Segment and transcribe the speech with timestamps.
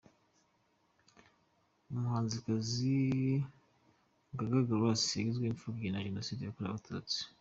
[1.91, 2.97] Umuhanzikazi
[4.37, 7.17] Gaga Grace wagizwe imfubyi na Jenoside yakorewe abatutsi.